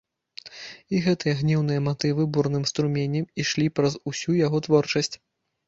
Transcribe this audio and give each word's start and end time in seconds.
І 0.95 1.01
гэтыя 1.07 1.33
гнеўныя 1.41 1.83
матывы 1.89 2.25
бурным 2.37 2.67
струменем 2.73 3.29
ішлі 3.47 3.71
праз 3.79 3.93
усю 4.15 4.31
яго 4.45 4.57
творчасць. 4.71 5.15